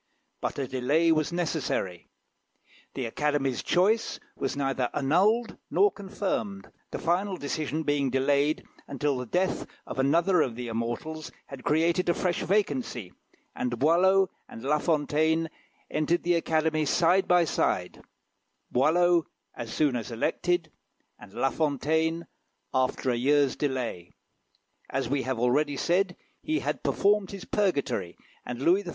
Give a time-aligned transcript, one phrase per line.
[0.41, 2.09] But a delay was necessary.
[2.95, 9.27] The Academy's choice was neither annulled nor confirmed; the final decision being delayed until the
[9.27, 13.13] death of another of the immortals had created a fresh vacancy,
[13.55, 15.51] and Boileau and La Fontaine
[15.91, 18.01] entered the Academy side by side;
[18.71, 20.71] Boileau as soon as elected,
[21.19, 22.25] and La Fontaine
[22.73, 24.09] after a year's delay.
[24.89, 28.89] As we have already said, he had performed his purgatory, and Louis XIV.